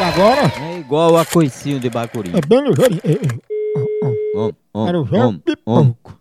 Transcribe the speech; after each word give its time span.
Agora 0.00 0.50
É 0.60 0.78
igual 0.78 1.16
a 1.16 1.24
coicinho 1.26 1.78
de 1.78 1.90
bacuri. 1.90 2.30
é 2.36 2.40
bem 2.46 2.62
ligeirinho. 2.62 3.00
É, 3.04 3.12
é, 3.12 4.38
Om, 4.38 4.52
om, 4.74 4.88
Era 4.88 4.98
o 4.98 5.02
om, 5.02 5.04
velho 5.04 5.28
om. 5.28 5.38
pipoco. 5.38 6.20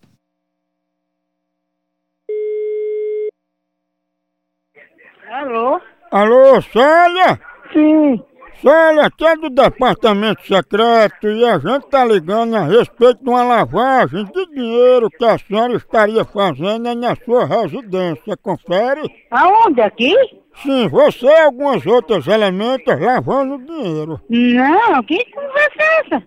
Alô? 5.31 5.79
Alô, 6.11 6.61
Célia? 6.61 7.39
Sim. 7.71 8.23
Célia, 8.61 9.05
aqui 9.05 9.25
é 9.25 9.37
do 9.37 9.49
Departamento 9.49 10.45
Secreto 10.45 11.27
e 11.27 11.45
a 11.45 11.57
gente 11.59 11.87
tá 11.87 12.03
ligando 12.03 12.55
a 12.55 12.63
respeito 12.63 13.23
de 13.23 13.29
uma 13.29 13.43
lavagem 13.43 14.25
de 14.25 14.45
dinheiro 14.47 15.09
que 15.09 15.23
a 15.23 15.37
senhora 15.37 15.73
estaria 15.75 16.25
fazendo 16.25 16.87
aí 16.89 16.95
na 16.95 17.15
sua 17.15 17.45
residência. 17.45 18.35
Confere? 18.35 19.01
Aonde? 19.31 19.79
Aqui? 19.79 20.13
Sim, 20.61 20.89
você 20.89 21.25
e 21.25 21.39
alguns 21.39 21.85
outros 21.85 22.27
elementos 22.27 22.99
lavando 22.99 23.63
dinheiro. 23.63 24.19
Não, 24.29 25.03
que 25.03 25.23
conversa 25.31 25.79
é 25.79 25.99
essa? 26.01 26.23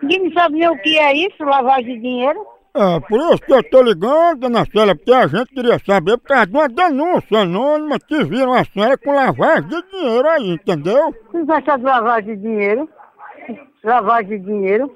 Ninguém 0.00 0.32
sabe 0.32 0.58
nem 0.60 0.68
o 0.68 0.78
que 0.80 0.96
é 0.96 1.12
isso, 1.26 1.42
lavagem 1.42 1.96
de 1.96 2.00
dinheiro. 2.00 2.46
É, 2.76 2.98
por 2.98 3.20
isso 3.20 3.38
que 3.38 3.52
eu 3.52 3.62
tô 3.70 3.82
ligando, 3.82 4.40
dona 4.40 4.64
Célia, 4.66 4.96
porque 4.96 5.12
a 5.12 5.28
gente 5.28 5.54
queria 5.54 5.78
saber 5.78 6.18
por 6.18 6.26
causa 6.26 6.46
de 6.46 6.56
uma 6.56 6.68
denúncia 6.68 7.38
anônima 7.38 8.00
que 8.00 8.24
viram 8.24 8.52
a 8.52 8.64
senhora 8.64 8.98
com 8.98 9.14
lavagem 9.14 9.68
de 9.68 9.80
dinheiro 9.92 10.28
aí, 10.28 10.50
entendeu? 10.50 11.14
Vocês 11.30 11.48
acham 11.48 11.78
de 11.78 11.84
lavagem 11.84 12.34
de 12.34 12.42
dinheiro? 12.42 12.88
Lavagem 13.84 14.40
de 14.40 14.46
dinheiro? 14.46 14.90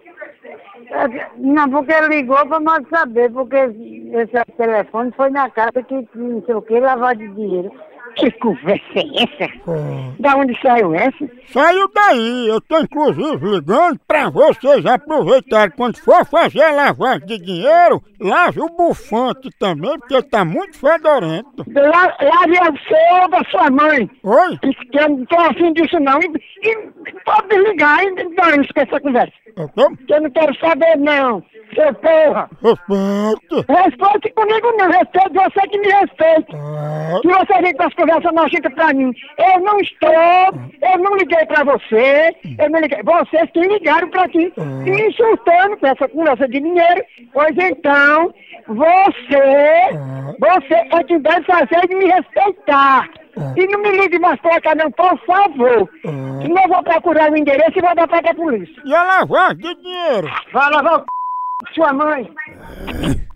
É, 0.90 1.28
Não, 1.36 1.70
porque 1.70 2.00
ligou 2.08 2.44
para 2.48 2.58
nós 2.58 2.82
saber, 2.88 3.30
porque 3.30 3.56
esse 3.56 4.56
telefone 4.56 5.12
foi 5.12 5.30
na 5.30 5.48
casa 5.48 5.80
que 5.80 6.08
não 6.16 6.42
sei 6.46 6.54
o 6.56 6.62
que, 6.62 6.80
lavagem 6.80 7.28
de 7.28 7.34
dinheiro. 7.36 7.70
Que 8.16 8.30
conversa 8.32 8.82
é 8.96 9.22
essa? 9.22 9.44
É. 9.44 10.12
Da 10.18 10.36
onde 10.36 10.58
saiu 10.60 10.94
essa? 10.94 11.28
Saiu 11.52 11.88
daí, 11.94 12.48
eu 12.48 12.60
tô 12.60 12.78
inclusive 12.80 13.46
ligando 13.48 13.98
pra 14.08 14.28
vocês 14.28 14.84
aproveitarem 14.84 15.74
quando 15.76 15.98
for 15.98 16.24
fazer 16.26 16.62
a 16.62 16.72
lavagem 16.72 17.26
de 17.26 17.38
dinheiro, 17.38 18.02
lave 18.20 18.60
o 18.60 18.68
bufante 18.68 19.50
também, 19.58 19.96
porque 20.00 20.20
tá 20.22 20.44
muito 20.44 20.78
fedorento. 20.78 21.64
Lá- 21.74 22.16
Lave 22.20 22.58
a 22.58 22.72
seu 22.88 23.28
da 23.28 23.42
sua 23.50 23.70
mãe. 23.70 24.10
Oi? 24.24 24.58
Que 24.90 24.98
eu 24.98 25.08
não 25.10 25.24
tô 25.26 25.36
afim 25.38 25.72
disso 25.72 25.98
não. 26.00 26.18
E, 26.20 26.26
e 26.26 27.12
pode 27.24 27.48
desligar 27.48 28.02
e 28.02 28.34
dane-se 28.34 28.72
com 28.72 28.80
essa 28.80 29.00
conversa. 29.00 29.32
Eu 29.56 29.68
tô... 29.70 29.92
Eu 30.08 30.22
não 30.22 30.30
quero 30.30 30.54
saber 30.58 30.96
não. 30.98 31.42
Seu 31.74 31.92
porra. 31.94 32.48
Respeite. 32.62 33.66
Respeite 33.68 34.32
comigo 34.34 34.72
não. 34.78 34.90
Respeite 34.90 35.32
você 35.34 35.68
que 35.68 35.78
me 35.78 35.88
respeite. 35.88 36.56
Ah, 36.56 37.18
Que 37.22 37.28
você 37.28 37.62
vem 37.62 37.74
com 37.76 37.82
as 37.82 37.94
conversas 37.98 38.32
nojentas 38.32 38.72
pra 38.74 38.94
mim. 38.94 39.12
Eu 39.36 39.60
não 39.60 39.78
estou, 39.80 40.10
eu 40.10 40.98
não 40.98 41.16
liguei 41.16 41.44
pra 41.46 41.64
você, 41.64 42.34
eu 42.58 42.70
não 42.70 42.80
liguei. 42.80 43.02
Vocês 43.02 43.50
que 43.50 43.60
ligaram 43.60 44.08
pra 44.08 44.22
aqui, 44.24 44.52
me 44.56 45.08
insultando 45.08 45.76
com 45.76 45.86
essa 45.86 46.08
conversa 46.08 46.48
de 46.48 46.60
dinheiro. 46.60 47.04
Pois 47.32 47.56
então, 47.58 48.32
você, 48.68 49.90
você 50.38 50.74
é 50.74 51.04
que 51.04 51.18
deve 51.18 51.44
fazer 51.44 51.86
de 51.88 51.94
me 51.96 52.06
respeitar. 52.06 53.08
E 53.56 53.66
não 53.68 53.80
me 53.80 53.90
ligue 54.00 54.18
mais 54.18 54.40
pra 54.40 54.60
cá 54.60 54.74
não, 54.74 54.90
por 54.90 55.18
favor. 55.24 55.88
Senão 56.02 56.62
eu 56.62 56.68
vou 56.68 56.82
procurar 56.82 57.30
o 57.30 57.36
endereço 57.36 57.78
e 57.78 57.82
vou 57.82 57.94
dar 57.94 58.08
pra 58.08 58.22
cá 58.22 58.30
a 58.30 58.34
polícia. 58.34 58.82
E 58.84 58.94
a 58.94 59.02
lavagem 59.02 59.58
de 59.58 59.74
dinheiro? 59.76 60.28
Vai 60.52 60.70
lavar 60.70 60.98
o 60.98 61.00
c... 61.00 61.74
sua 61.74 61.92
mãe. 61.92 62.28